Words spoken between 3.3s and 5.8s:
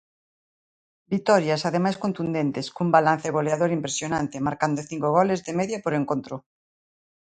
goleador impresionante, marcando cinco goles de media